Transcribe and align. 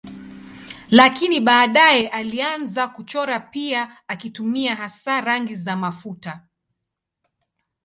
Lakini 0.91 1.39
baadaye 1.41 2.07
alianza 2.07 2.87
kuchora 2.87 3.39
pia 3.39 3.97
akitumia 4.07 4.75
hasa 4.75 5.21
rangi 5.21 5.55
za 5.55 5.75
mafuta. 5.75 6.45